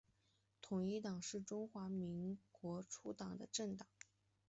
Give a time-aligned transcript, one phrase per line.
[0.63, 3.87] 统一党是中华民国初年的政党。